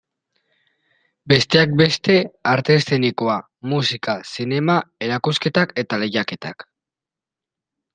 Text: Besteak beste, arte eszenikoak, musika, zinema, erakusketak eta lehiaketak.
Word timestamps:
Besteak 1.33 1.75
beste, 1.81 2.15
arte 2.53 2.77
eszenikoak, 2.79 3.47
musika, 3.75 4.19
zinema, 4.35 4.81
erakusketak 5.11 5.79
eta 5.87 6.05
lehiaketak. 6.05 6.73